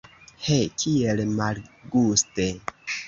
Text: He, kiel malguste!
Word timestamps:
He, 0.45 0.55
kiel 0.83 1.21
malguste! 1.41 2.49